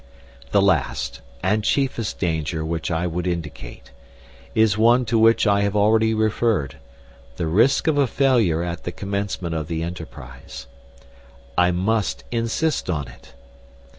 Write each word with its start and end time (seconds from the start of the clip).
The 0.49 0.63
last, 0.63 1.21
and 1.43 1.63
chiefest 1.63 2.17
danger 2.17 2.65
which 2.65 2.89
I 2.89 3.05
would 3.05 3.27
indicate, 3.27 3.91
is 4.55 4.75
one 4.75 5.05
to 5.05 5.19
which 5.19 5.45
I 5.45 5.61
have 5.61 5.75
already 5.75 6.15
referred 6.15 6.77
the 7.35 7.45
risk 7.45 7.85
of 7.85 7.99
a 7.99 8.07
failure 8.07 8.63
at 8.63 8.83
the 8.83 8.91
commencement 8.91 9.53
of 9.53 9.67
the 9.67 9.83
enterprise. 9.83 10.65
I 11.55 11.69
must 11.69 12.23
insist 12.31 12.89
on 12.89 13.09
it. 13.09 13.35